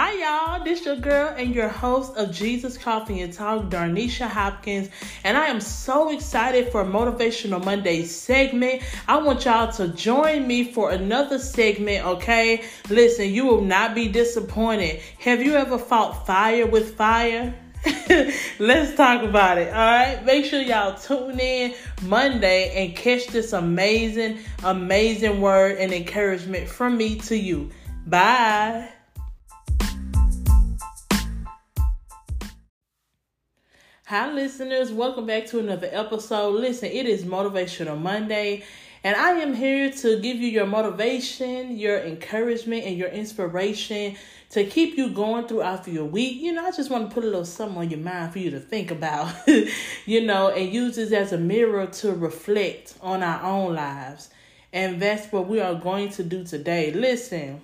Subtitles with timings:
[0.00, 0.62] Hi, y'all.
[0.62, 4.90] This your girl and your host of Jesus Coffee and Talk, Darnesha Hopkins.
[5.24, 8.84] And I am so excited for a Motivational Monday segment.
[9.08, 12.62] I want y'all to join me for another segment, okay?
[12.88, 15.00] Listen, you will not be disappointed.
[15.18, 17.52] Have you ever fought fire with fire?
[18.60, 19.74] Let's talk about it.
[19.74, 20.24] All right.
[20.24, 26.96] Make sure y'all tune in Monday and catch this amazing, amazing word and encouragement from
[26.96, 27.72] me to you.
[28.06, 28.90] Bye.
[34.08, 34.90] Hi, listeners.
[34.90, 36.54] Welcome back to another episode.
[36.54, 38.64] Listen, it is Motivational Monday,
[39.04, 44.16] and I am here to give you your motivation, your encouragement, and your inspiration
[44.48, 46.40] to keep you going throughout your week.
[46.40, 48.50] You know, I just want to put a little something on your mind for you
[48.52, 49.30] to think about,
[50.06, 54.30] you know, and use this as a mirror to reflect on our own lives.
[54.72, 56.92] And that's what we are going to do today.
[56.92, 57.60] Listen,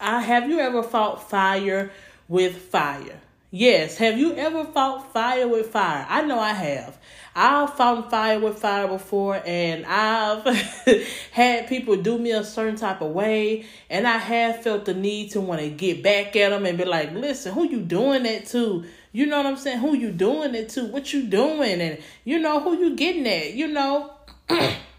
[0.00, 1.90] I have you ever fought fire
[2.28, 3.21] with fire?
[3.54, 3.98] Yes.
[3.98, 6.06] Have you ever fought fire with fire?
[6.08, 6.96] I know I have.
[7.36, 10.42] I've fought fire with fire before, and I've
[11.32, 15.32] had people do me a certain type of way, and I have felt the need
[15.32, 18.46] to want to get back at them and be like, "Listen, who you doing that
[18.46, 18.86] to?
[19.12, 19.80] You know what I'm saying?
[19.80, 20.86] Who you doing it to?
[20.86, 21.82] What you doing?
[21.82, 23.52] And you know who you getting at?
[23.52, 24.14] You know."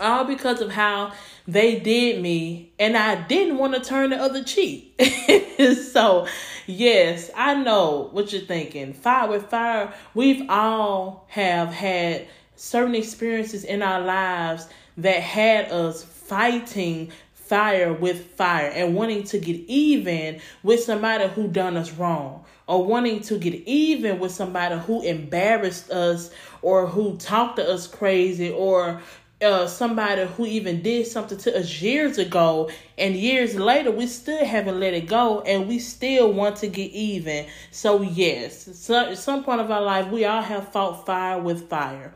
[0.00, 1.12] all because of how
[1.46, 5.00] they did me and I didn't want to turn the other cheek.
[5.92, 6.26] so,
[6.66, 8.92] yes, I know what you're thinking.
[8.94, 12.26] Fire with fire, we've all have had
[12.56, 19.38] certain experiences in our lives that had us fighting fire with fire and wanting to
[19.38, 24.78] get even with somebody who done us wrong or wanting to get even with somebody
[24.78, 26.30] who embarrassed us
[26.62, 29.02] or who talked to us crazy or
[29.42, 34.44] uh, somebody who even did something to us years ago, and years later, we still
[34.44, 37.46] haven't let it go, and we still want to get even.
[37.70, 41.68] So, yes, so, at some point of our life, we all have fought fire with
[41.68, 42.14] fire.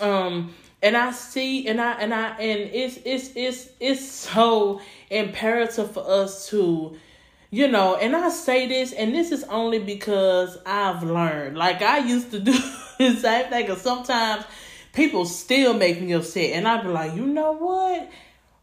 [0.00, 4.80] Um, and I see, and I, and I, and it's, it's, it's, it's so
[5.10, 6.96] imperative for us to,
[7.50, 11.56] you know, and I say this, and this is only because I've learned.
[11.56, 12.52] Like I used to do
[12.98, 14.44] the same thing, because sometimes
[14.92, 16.52] people still make me upset.
[16.52, 18.10] And I'd be like, you know what?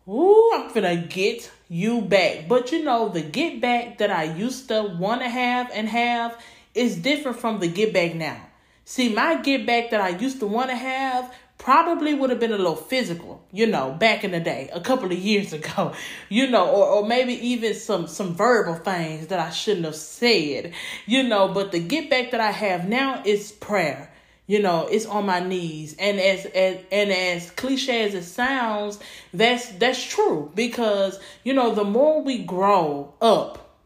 [0.08, 2.48] Ooh, I'm gonna get you back.
[2.48, 6.42] But you know, the get back that I used to want to have and have
[6.74, 8.42] is different from the get back now.
[8.86, 12.54] See, my get back that I used to want to have probably would have been
[12.54, 15.94] a little physical, you know, back in the day, a couple of years ago,
[16.30, 20.74] you know, or, or maybe even some some verbal things that I shouldn't have said,
[21.06, 24.12] you know, but the get back that I have now is prayer
[24.50, 25.96] you know it's on my knees.
[26.00, 29.00] And as, as and as cliche as it sounds
[29.32, 30.52] that's that's true.
[30.56, 33.78] Because you know the more we grow up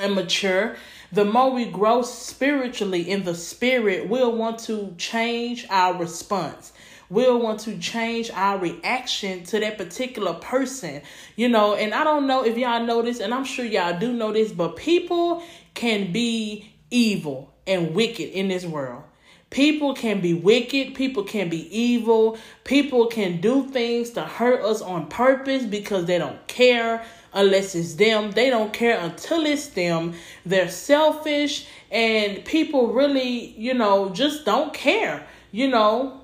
[0.00, 0.76] and mature
[1.12, 6.72] the more we grow spiritually in the spirit we'll want to change our response.
[7.10, 11.02] We'll want to change our reaction to that particular person.
[11.36, 14.14] You know and i don't know if y'all know this and i'm sure y'all do
[14.14, 15.42] know this but people
[15.74, 19.02] can be evil and wicked in this world
[19.50, 24.82] People can be wicked, people can be evil, people can do things to hurt us
[24.82, 28.32] on purpose because they don't care unless it's them.
[28.32, 30.14] They don't care until it's them.
[30.44, 36.20] They're selfish and people really, you know, just don't care, you know.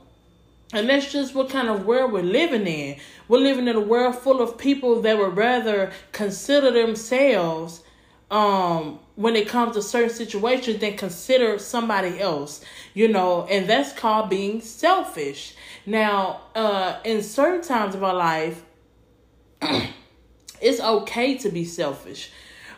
[0.72, 2.96] And that's just what kind of world we're living in.
[3.28, 7.82] We're living in a world full of people that would rather consider themselves
[8.30, 12.64] um when it comes to certain situations then consider somebody else
[12.94, 15.54] you know and that's called being selfish.
[15.86, 18.62] Now uh in certain times of our life
[20.60, 22.30] it's okay to be selfish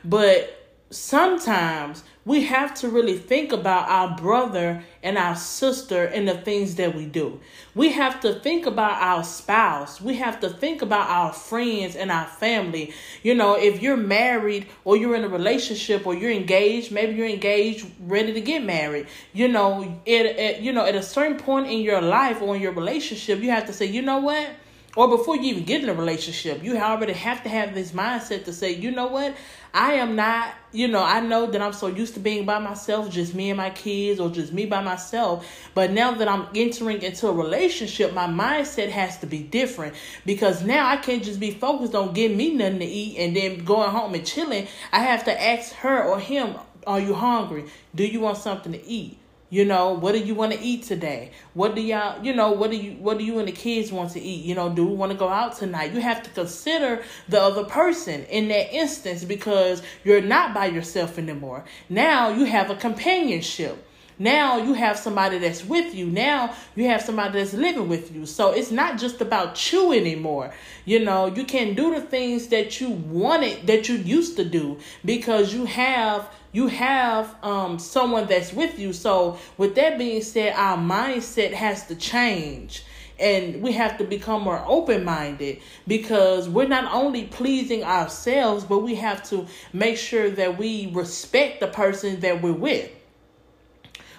[0.04, 0.63] but
[0.94, 6.76] sometimes we have to really think about our brother and our sister and the things
[6.76, 7.38] that we do.
[7.74, 10.00] We have to think about our spouse.
[10.00, 12.94] We have to think about our friends and our family.
[13.22, 17.28] You know, if you're married or you're in a relationship or you're engaged, maybe you're
[17.28, 19.06] engaged, ready to get married.
[19.34, 22.62] You know, it, at you know, at a certain point in your life or in
[22.62, 24.48] your relationship, you have to say, you know what?
[24.96, 28.44] Or before you even get in a relationship, you already have to have this mindset
[28.44, 29.34] to say, you know what,
[29.72, 33.10] I am not, you know, I know that I'm so used to being by myself,
[33.10, 35.46] just me and my kids, or just me by myself.
[35.74, 40.62] But now that I'm entering into a relationship, my mindset has to be different because
[40.62, 43.90] now I can't just be focused on getting me nothing to eat and then going
[43.90, 44.68] home and chilling.
[44.92, 46.54] I have to ask her or him,
[46.86, 47.64] Are you hungry?
[47.96, 49.18] Do you want something to eat?
[49.54, 51.30] You know, what do you want to eat today?
[51.52, 54.10] What do y'all, you know, what do you what do you and the kids want
[54.10, 54.44] to eat?
[54.44, 55.92] You know, do we want to go out tonight?
[55.92, 61.18] You have to consider the other person in that instance because you're not by yourself
[61.18, 61.64] anymore.
[61.88, 63.78] Now you have a companionship.
[64.18, 66.06] Now you have somebody that's with you.
[66.06, 68.26] Now you have somebody that's living with you.
[68.26, 70.52] So it's not just about you anymore.
[70.84, 74.78] You know, you can do the things that you wanted that you used to do
[75.04, 78.92] because you have you have um someone that's with you.
[78.92, 82.84] So with that being said, our mindset has to change
[83.18, 88.78] and we have to become more open minded because we're not only pleasing ourselves, but
[88.80, 92.90] we have to make sure that we respect the person that we're with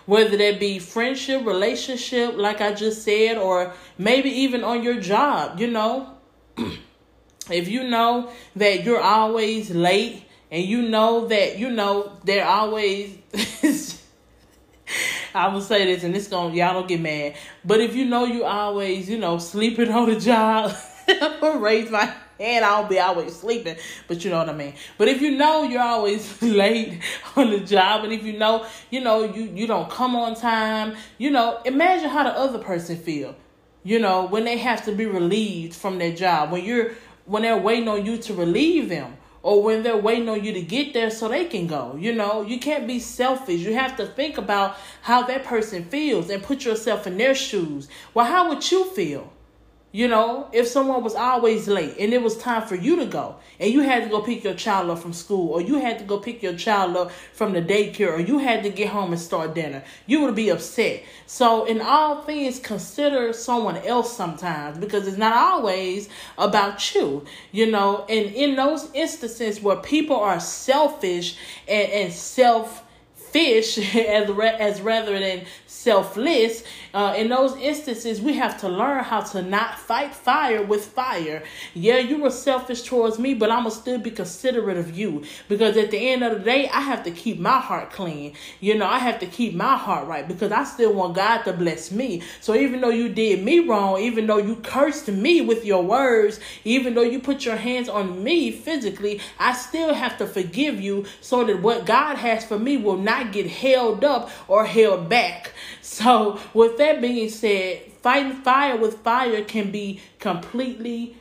[0.05, 5.59] whether that be friendship, relationship, like I just said, or maybe even on your job,
[5.59, 6.11] you know.
[7.49, 13.17] if you know that you're always late and you know that, you know, they're always.
[15.33, 17.35] I will say this, and it's gonna y'all don't get mad.
[17.65, 20.73] But if you know you always, you know, sleeping on the job,
[21.59, 24.73] raise my and I'll be always sleeping, but you know what I mean.
[24.97, 27.01] But if you know you're always late
[27.35, 30.95] on the job, and if you know, you know, you you don't come on time,
[31.17, 33.35] you know, imagine how the other person feel.
[33.83, 36.91] You know, when they have to be relieved from their job, when you're
[37.25, 40.61] when they're waiting on you to relieve them, or when they're waiting on you to
[40.61, 41.95] get there so they can go.
[41.99, 43.61] You know, you can't be selfish.
[43.61, 47.87] You have to think about how that person feels and put yourself in their shoes.
[48.13, 49.31] Well, how would you feel?
[49.95, 53.37] You know, if someone was always late and it was time for you to go
[53.61, 56.03] and you had to go pick your child up from school or you had to
[56.03, 59.21] go pick your child up from the daycare or you had to get home and
[59.21, 61.01] start dinner, you would be upset.
[61.27, 67.71] So, in all things, consider someone else sometimes because it's not always about you, you
[67.71, 68.05] know.
[68.09, 71.37] And in those instances where people are selfish
[71.69, 72.83] and, and self
[73.15, 75.45] fish as, as rather than
[75.75, 76.63] selfless,
[76.93, 81.43] uh, in those instances, we have to learn how to not fight fire with fire.
[81.73, 85.23] Yeah, you were selfish towards me, but I'm going to still be considerate of you
[85.49, 88.33] because at the end of the day, I have to keep my heart clean.
[88.61, 91.53] You know, I have to keep my heart right because I still want God to
[91.53, 92.21] bless me.
[92.39, 96.39] So even though you did me wrong, even though you cursed me with your words,
[96.63, 101.05] even though you put your hands on me physically, I still have to forgive you
[101.21, 105.51] so that what God has for me will not get held up or held back.
[105.81, 111.17] So with that, being said, fighting fire with fire can be completely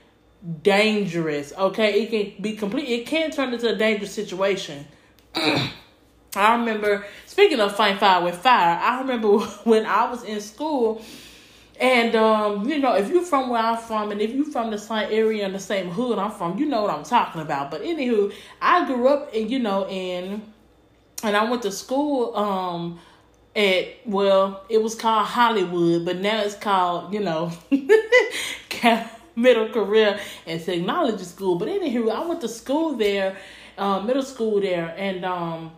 [0.63, 1.53] dangerous.
[1.57, 2.89] Okay, it can be complete.
[2.89, 4.87] It can turn into a dangerous situation.
[6.37, 8.79] I remember speaking of fighting fire with fire.
[8.79, 11.03] I remember when I was in school,
[11.81, 14.79] and um, you know, if you're from where I'm from, and if you're from the
[14.79, 17.71] same area and the same hood I'm from, you know what I'm talking about.
[17.71, 20.43] But anywho, I grew up, and you know, in
[21.23, 22.37] and I went to school.
[22.37, 23.01] Um,
[23.57, 27.53] at well, it was called Hollywood, but now it's called you know
[29.37, 31.57] middle career and technology school.
[31.57, 33.37] But anywho, I went to school there,
[33.79, 35.73] uh, middle school there, and um,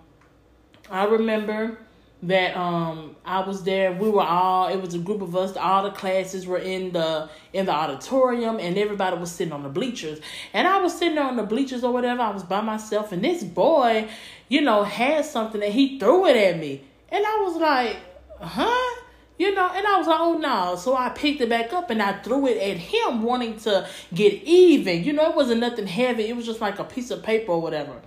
[0.90, 1.78] I remember
[2.23, 3.93] that um I was there.
[3.93, 5.56] We were all it was a group of us.
[5.56, 9.69] All the classes were in the in the auditorium, and everybody was sitting on the
[9.69, 10.20] bleachers.
[10.52, 12.22] And I was sitting on the bleachers or whatever.
[12.22, 14.08] I was by myself, and this boy,
[14.49, 16.82] you know, had something and he threw it at me.
[17.08, 17.97] And I was like,
[18.41, 19.03] huh?
[19.38, 20.76] You know, and I was like, oh no.
[20.76, 24.32] So I picked it back up and I threw it at him, wanting to get
[24.44, 25.05] even.
[25.05, 27.60] You know, it wasn't nothing heavy, it was just like a piece of paper or
[27.60, 28.01] whatever.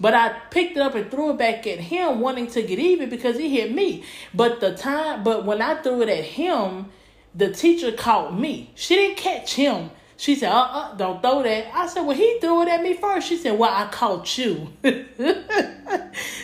[0.00, 3.08] But I picked it up and threw it back at him, wanting to get even
[3.08, 4.02] because he hit me.
[4.34, 6.86] But the time, but when I threw it at him,
[7.34, 8.72] the teacher caught me.
[8.74, 9.90] She didn't catch him.
[10.22, 11.74] She said, uh uh, don't throw that.
[11.74, 13.26] I said, well, he threw it at me first.
[13.26, 14.68] She said, well, I caught you.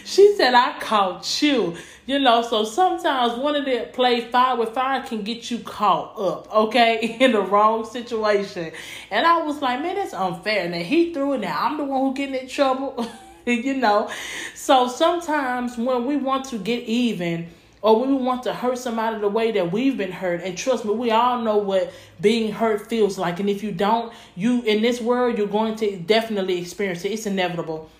[0.05, 1.77] she said, I caught you.
[2.05, 6.19] You know, so sometimes one of the play fire with fire can get you caught
[6.19, 8.73] up, okay, in the wrong situation.
[9.13, 10.69] And I was like, man, that's unfair.
[10.69, 11.43] Now he threw it.
[11.43, 13.09] Now I'm the one who getting in trouble.
[13.47, 14.11] you know.
[14.57, 17.49] So sometimes when we want to get even,
[17.81, 20.93] or we want to hurt somebody the way that we've been hurt and trust me
[20.93, 25.01] we all know what being hurt feels like and if you don't you in this
[25.01, 27.91] world you're going to definitely experience it it's inevitable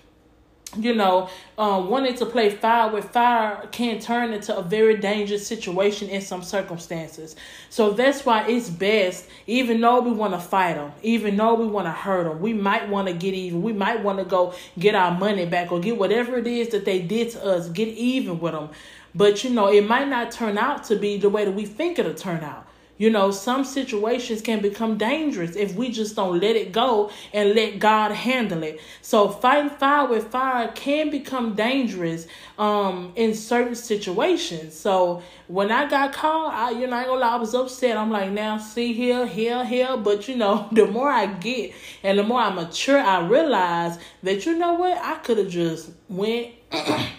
[0.77, 5.47] you know, um, wanting to play fire with fire can turn into a very dangerous
[5.47, 7.35] situation in some circumstances.
[7.69, 11.65] So that's why it's best, even though we want to fight them, even though we
[11.65, 13.63] want to hurt them, we might want to get even.
[13.63, 16.85] We might want to go get our money back or get whatever it is that
[16.85, 18.69] they did to us, get even with them.
[19.15, 21.99] But you know, it might not turn out to be the way that we think
[21.99, 22.65] it'll turn out.
[22.99, 27.55] You know, some situations can become dangerous if we just don't let it go and
[27.55, 28.81] let God handle it.
[29.01, 34.73] So fighting fire with fire can become dangerous um in certain situations.
[34.77, 37.95] So when I got called, I you know I gonna lie, I was upset.
[37.95, 39.95] I'm like, now see here, here, here.
[39.95, 41.73] But you know, the more I get
[42.03, 45.91] and the more I mature, I realize that you know what, I could have just
[46.09, 46.51] went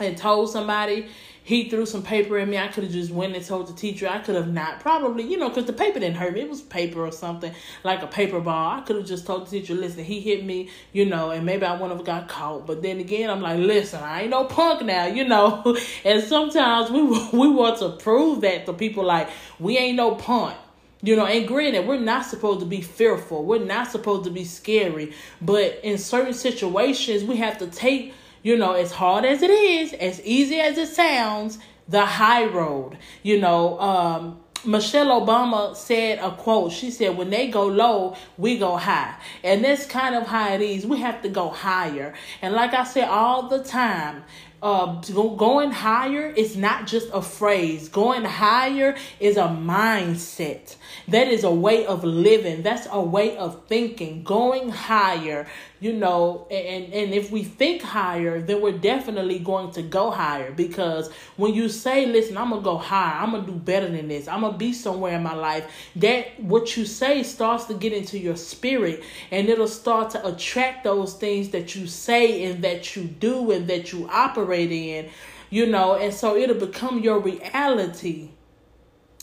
[0.00, 1.08] and told somebody
[1.44, 2.56] he threw some paper at me.
[2.56, 4.08] I could have just went and told the teacher.
[4.08, 6.40] I could have not probably, you know, because the paper didn't hurt me.
[6.40, 7.52] It was paper or something
[7.84, 8.78] like a paper ball.
[8.78, 11.66] I could have just told the teacher, listen, he hit me, you know, and maybe
[11.66, 12.66] I wouldn't have got caught.
[12.66, 15.76] But then again, I'm like, listen, I ain't no punk now, you know.
[16.04, 17.02] and sometimes we
[17.38, 19.28] we want to prove that to people, like
[19.60, 20.56] we ain't no punk.
[21.02, 23.44] You know, and granted, we're not supposed to be fearful.
[23.44, 25.12] We're not supposed to be scary.
[25.42, 29.92] But in certain situations, we have to take you know, as hard as it is,
[29.94, 31.58] as easy as it sounds,
[31.88, 32.98] the high road.
[33.22, 36.70] You know, um, Michelle Obama said a quote.
[36.70, 39.16] She said, When they go low, we go high.
[39.42, 40.86] And that's kind of how it is.
[40.86, 42.14] We have to go higher.
[42.42, 44.24] And like I said all the time,
[44.62, 45.00] uh,
[45.36, 47.88] going higher is not just a phrase.
[47.88, 50.76] Going higher is a mindset.
[51.08, 52.62] That is a way of living.
[52.62, 54.22] That's a way of thinking.
[54.22, 55.46] Going higher,
[55.80, 60.50] you know, and and if we think higher, then we're definitely going to go higher
[60.50, 63.20] because when you say, "Listen, I'm going to go higher.
[63.20, 64.28] I'm going to do better than this.
[64.28, 67.92] I'm going to be somewhere in my life." That what you say starts to get
[67.92, 72.96] into your spirit and it'll start to attract those things that you say and that
[72.96, 75.10] you do and that you operate in,
[75.50, 78.30] you know, and so it'll become your reality.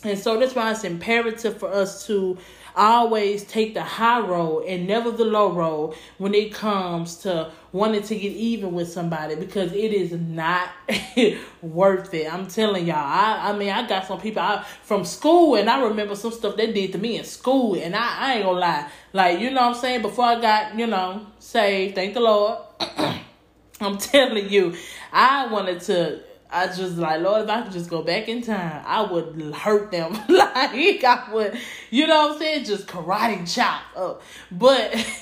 [0.04, 2.38] And so that's why it's imperative for us to
[2.76, 8.02] always take the high road and never the low road when it comes to wanting
[8.02, 10.70] to get even with somebody because it is not
[11.62, 12.34] worth it.
[12.34, 12.98] I'm telling y'all.
[12.98, 16.56] I, I mean, I got some people out from school and I remember some stuff
[16.56, 18.90] they did to me in school and I, I ain't gonna lie.
[19.14, 20.02] Like, you know what I'm saying?
[20.02, 22.58] Before I got, you know, saved, thank the Lord.
[23.82, 24.76] I'm telling you,
[25.12, 26.22] I wanted to
[26.54, 29.90] I just like Lord, if I could just go back in time, I would hurt
[29.90, 31.58] them like I would,
[31.90, 32.66] you know what I'm saying?
[32.66, 34.22] Just karate chop up.
[34.52, 34.94] But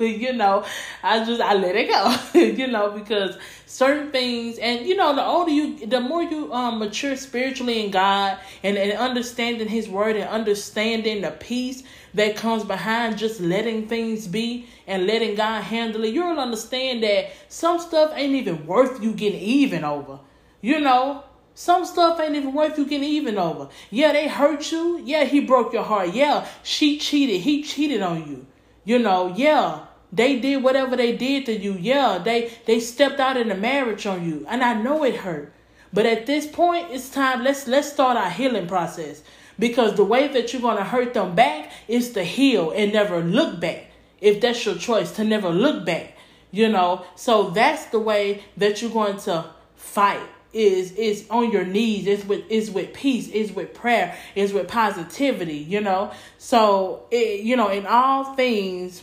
[0.00, 0.64] you know,
[1.02, 5.24] I just I let it go, you know, because certain things, and you know, the
[5.24, 10.14] older you, the more you um mature spiritually in God and and understanding His word
[10.14, 11.82] and understanding the peace
[12.14, 17.32] that comes behind just letting things be and letting God handle it, you'll understand that
[17.48, 20.20] some stuff ain't even worth you getting even over.
[20.60, 21.24] You know,
[21.54, 23.68] some stuff ain't even worth you getting even over.
[23.90, 25.00] Yeah, they hurt you.
[25.04, 26.14] Yeah, he broke your heart.
[26.14, 27.40] Yeah, she cheated.
[27.40, 28.46] He cheated on you.
[28.84, 31.74] You know, yeah, they did whatever they did to you.
[31.74, 34.46] Yeah, they they stepped out in the marriage on you.
[34.48, 35.52] And I know it hurt.
[35.92, 39.22] But at this point, it's time let's let's start our healing process.
[39.58, 43.60] Because the way that you're gonna hurt them back is to heal and never look
[43.60, 43.90] back.
[44.20, 46.16] If that's your choice, to never look back.
[46.50, 51.64] You know, so that's the way that you're going to fight is is on your
[51.64, 56.10] knees is with is with peace is with prayer is with positivity you know?
[56.38, 59.02] So it, you know in all things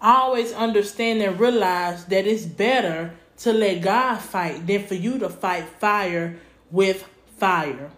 [0.00, 5.28] always understand and realize that it's better to let god fight than for you to
[5.28, 6.38] fight fire
[6.70, 7.08] with
[7.38, 7.90] fire.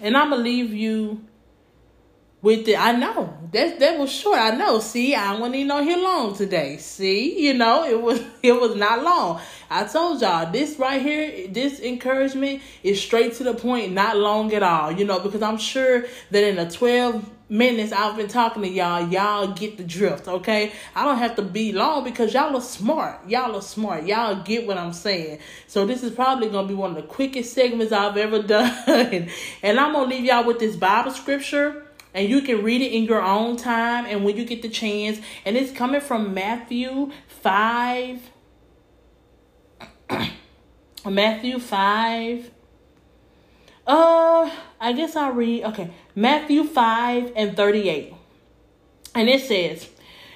[0.00, 1.24] And i'm gonna leave you
[2.42, 2.78] with it.
[2.78, 4.38] I know that that was short.
[4.38, 4.80] I know.
[4.80, 6.78] See, I wasn't even on here long today.
[6.78, 9.40] See, you know, it was it was not long.
[9.68, 14.52] I told y'all this right here, this encouragement is straight to the point, not long
[14.54, 14.92] at all.
[14.92, 19.08] You know, because I'm sure that in the twelve minutes I've been talking to y'all,
[19.08, 20.28] y'all get the drift.
[20.28, 23.28] Okay, I don't have to be long because y'all are smart.
[23.28, 24.06] Y'all are smart.
[24.06, 25.40] Y'all get what I'm saying.
[25.66, 29.28] So this is probably gonna be one of the quickest segments I've ever done,
[29.62, 33.04] and I'm gonna leave y'all with this Bible scripture and you can read it in
[33.04, 35.20] your own time and when you get the chance.
[35.44, 38.20] And it's coming from matthew 5
[41.06, 42.50] matthew 5
[43.86, 44.50] uh
[44.80, 45.90] i guess i'll read okay.
[46.14, 48.14] Matthew 5 and 38
[49.14, 49.88] and it says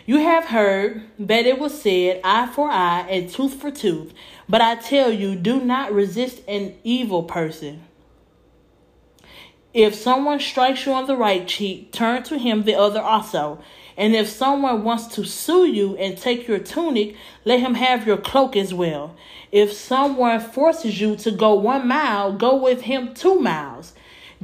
[0.06, 4.12] you have heard that it was said eye for eye and tooth for tooth.
[4.48, 7.82] But i tell you do not resist an evil person
[9.74, 13.60] if someone strikes you on the right cheek, turn to him the other also.
[13.96, 18.16] And if someone wants to sue you and take your tunic, let him have your
[18.16, 19.16] cloak as well.
[19.50, 23.94] If someone forces you to go one mile, go with him two miles.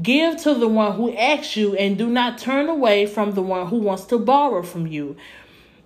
[0.01, 3.67] Give to the one who asks you, and do not turn away from the one
[3.69, 5.17] who wants to borrow from you.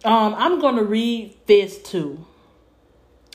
[0.04, 2.24] Um, I'm going to read this too.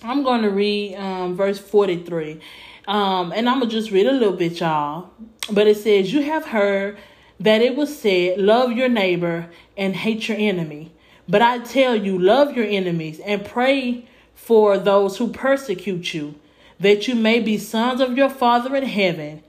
[0.04, 2.40] I'm going to read um, verse 43.
[2.88, 5.10] Um, and I'm going to just read a little bit, y'all.
[5.52, 6.98] But it says, You have heard
[7.40, 10.92] that it was said, Love your neighbor and hate your enemy.
[11.28, 16.34] But I tell you, love your enemies and pray for those who persecute you,
[16.80, 19.44] that you may be sons of your Father in heaven.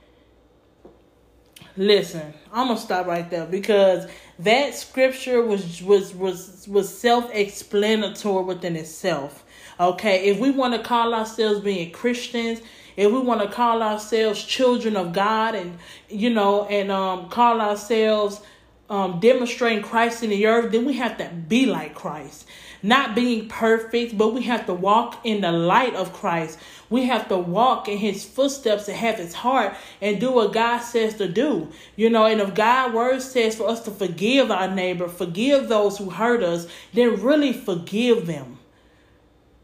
[1.76, 8.76] Listen, I'm gonna stop right there because that scripture was was was was self-explanatory within
[8.76, 9.44] itself.
[9.78, 12.60] Okay, if we want to call ourselves being Christians,
[12.96, 15.78] if we want to call ourselves children of God and
[16.08, 18.40] you know and um call ourselves
[18.88, 22.46] um demonstrating Christ in the earth, then we have to be like Christ.
[22.82, 26.58] Not being perfect, but we have to walk in the light of Christ.
[26.88, 30.78] We have to walk in his footsteps and have his heart and do what God
[30.78, 31.68] says to do.
[31.94, 35.98] You know, and if God's word says for us to forgive our neighbor, forgive those
[35.98, 38.59] who hurt us, then really forgive them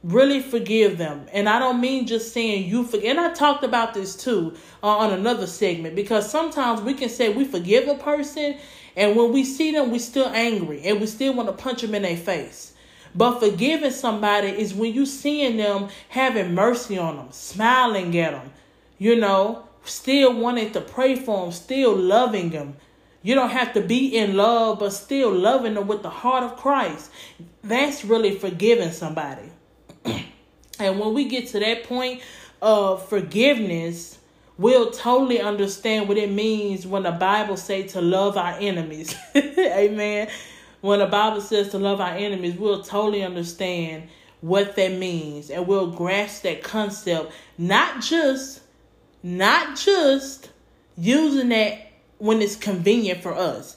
[0.07, 1.27] really forgive them.
[1.33, 4.87] And i don't mean just saying you forgive and i talked about this too uh,
[4.87, 8.57] on another segment because sometimes we can say we forgive a person
[8.95, 11.95] and when we see them we still angry and we still want to punch them
[11.95, 12.75] in their face.
[13.17, 18.53] But forgiving somebody is when you seeing them having mercy on them smiling at them
[18.99, 22.77] you know still wanting to pray for them still loving them
[23.23, 26.57] you don't have to be in love but still loving them with the heart of
[26.57, 27.11] christ.
[27.65, 29.51] That's really forgiving somebody
[30.79, 32.21] and when we get to that point
[32.63, 34.19] of forgiveness,
[34.59, 39.15] we'll totally understand what it means when the Bible say to love our enemies.
[39.37, 40.29] Amen.
[40.81, 44.09] When the Bible says to love our enemies, we'll totally understand
[44.41, 48.61] what that means and we'll grasp that concept not just
[49.23, 50.51] not just
[50.97, 53.77] using that when it's convenient for us.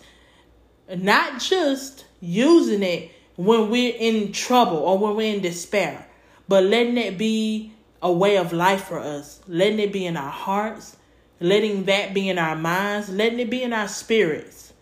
[0.96, 6.06] Not just using it when we're in trouble or when we're in despair
[6.50, 10.32] but letting it be a way of life for us, letting it be in our
[10.32, 10.98] hearts,
[11.40, 14.74] letting that be in our minds, letting it be in our spirits.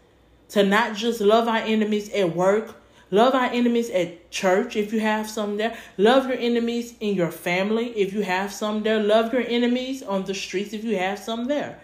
[0.49, 2.75] To not just love our enemies at work,
[3.11, 7.31] love our enemies at church if you have some there, love your enemies in your
[7.31, 11.19] family if you have some there, love your enemies on the streets if you have
[11.19, 11.81] some there.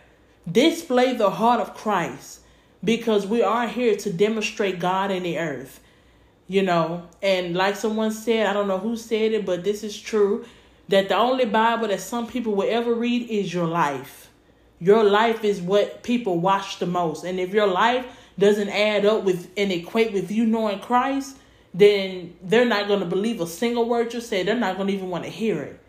[0.49, 2.39] Display the heart of Christ
[2.81, 5.81] because we are here to demonstrate God in the earth
[6.47, 7.07] you know?
[7.21, 10.45] And like someone said i don't know who said it but this is true
[10.89, 14.29] that the only bible that some people will ever read is your life.
[14.79, 17.23] Your life is what people watch the most.
[17.23, 18.05] And if your life
[18.37, 21.37] doesn't add up with and equate with you knowing christ
[21.75, 24.43] then they're not going to believe a single word you say.
[24.43, 25.79] They're not going to even want to hear it.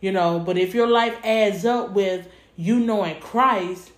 [0.00, 3.92] You know but if your life adds up with you knowing christ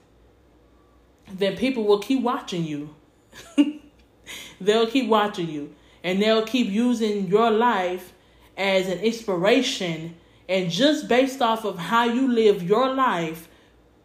[1.32, 2.94] then people will keep watching you.
[4.60, 8.12] They'll keep watching you and they'll keep using your life
[8.56, 10.14] as an inspiration
[10.48, 13.48] and just based off of how you live your life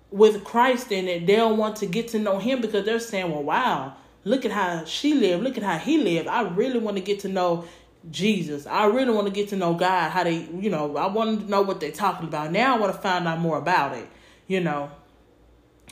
[0.09, 3.43] with Christ in it, they'll want to get to know him because they're saying, Well,
[3.43, 6.27] wow, look at how she lived, look at how he lived.
[6.27, 7.65] I really want to get to know
[8.09, 8.65] Jesus.
[8.65, 11.49] I really want to get to know God, how they, you know, I want to
[11.49, 12.51] know what they're talking about.
[12.51, 14.07] Now I want to find out more about it,
[14.47, 14.89] you know.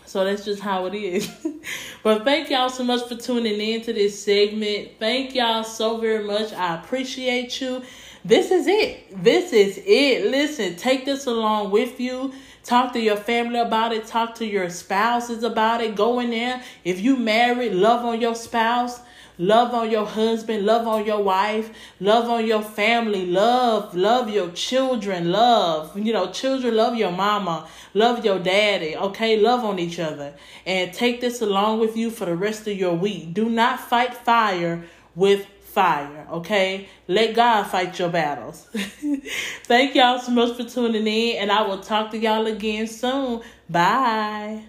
[0.07, 1.29] So that's just how it is.
[2.03, 4.91] but thank y'all so much for tuning in to this segment.
[4.99, 6.53] Thank y'all so very much.
[6.53, 7.83] I appreciate you.
[8.23, 9.21] This is it.
[9.23, 10.31] This is it.
[10.31, 12.33] Listen, take this along with you.
[12.63, 14.07] Talk to your family about it.
[14.07, 15.95] Talk to your spouses about it.
[15.95, 16.63] Go in there.
[16.85, 18.99] If you married, love on your spouse.
[19.39, 21.69] Love on your husband, love on your wife,
[21.99, 27.67] love on your family, love, love your children, love, you know, children love your mama,
[27.93, 29.39] love your daddy, okay?
[29.39, 30.33] Love on each other.
[30.65, 33.33] And take this along with you for the rest of your week.
[33.33, 36.89] Do not fight fire with fire, okay?
[37.07, 38.67] Let God fight your battles.
[39.65, 43.41] Thank y'all so much for tuning in, and I will talk to y'all again soon.
[43.69, 44.63] Bye.